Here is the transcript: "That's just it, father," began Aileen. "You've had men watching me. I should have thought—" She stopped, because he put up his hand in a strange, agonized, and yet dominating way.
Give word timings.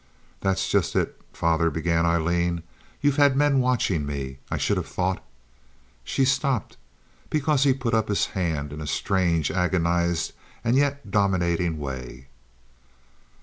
"That's 0.39 0.67
just 0.67 0.95
it, 0.95 1.21
father," 1.31 1.69
began 1.69 2.07
Aileen. 2.07 2.63
"You've 3.01 3.17
had 3.17 3.35
men 3.37 3.59
watching 3.59 4.03
me. 4.03 4.39
I 4.49 4.57
should 4.57 4.77
have 4.77 4.87
thought—" 4.87 5.23
She 6.03 6.25
stopped, 6.25 6.75
because 7.29 7.65
he 7.65 7.73
put 7.73 7.93
up 7.93 8.07
his 8.09 8.25
hand 8.33 8.73
in 8.73 8.81
a 8.81 8.87
strange, 8.87 9.51
agonized, 9.51 10.33
and 10.63 10.75
yet 10.75 11.11
dominating 11.11 11.77
way. 11.77 12.29